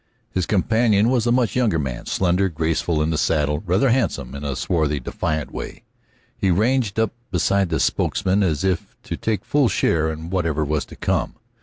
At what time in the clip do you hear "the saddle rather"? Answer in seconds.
3.11-3.91